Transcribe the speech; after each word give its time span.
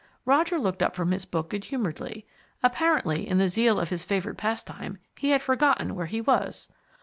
Roger 0.25 0.57
looked 0.57 0.81
up 0.81 0.95
from 0.95 1.11
his 1.11 1.25
book 1.25 1.51
good 1.51 1.65
humouredly. 1.65 2.25
Apparently, 2.63 3.27
in 3.27 3.37
the 3.37 3.47
zeal 3.47 3.79
of 3.79 3.89
his 3.91 4.03
favourite 4.03 4.35
pastime, 4.39 4.97
he 5.15 5.29
had 5.29 5.43
forgotten 5.43 5.93
where 5.93 6.07
he 6.07 6.21
was. 6.21 6.69